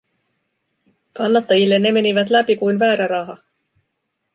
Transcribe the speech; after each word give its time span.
Kannattajille 1.13 1.79
ne 1.79 1.91
menivät 1.91 2.29
läpi 2.29 2.55
kuin 2.55 2.79
väärä 2.79 3.07
raha. 3.07 3.37